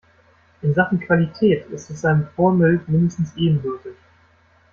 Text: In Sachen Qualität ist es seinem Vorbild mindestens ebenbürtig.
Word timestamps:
In 0.63 0.73
Sachen 0.73 0.99
Qualität 0.99 1.67
ist 1.69 1.91
es 1.91 2.01
seinem 2.01 2.25
Vorbild 2.35 2.89
mindestens 2.89 3.35
ebenbürtig. 3.37 3.93